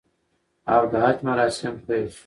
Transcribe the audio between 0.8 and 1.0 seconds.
د